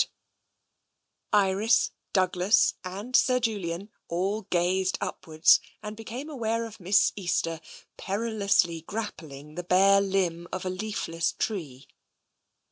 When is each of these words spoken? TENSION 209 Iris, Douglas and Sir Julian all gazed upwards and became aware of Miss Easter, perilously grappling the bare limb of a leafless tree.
TENSION 0.05 0.09
209 1.33 1.57
Iris, 1.61 1.91
Douglas 2.11 2.73
and 2.83 3.15
Sir 3.15 3.39
Julian 3.39 3.91
all 4.07 4.41
gazed 4.49 4.97
upwards 4.99 5.59
and 5.83 5.95
became 5.95 6.27
aware 6.27 6.65
of 6.65 6.79
Miss 6.79 7.13
Easter, 7.15 7.61
perilously 7.97 8.81
grappling 8.81 9.53
the 9.53 9.63
bare 9.63 10.01
limb 10.01 10.47
of 10.51 10.65
a 10.65 10.71
leafless 10.71 11.33
tree. 11.33 11.85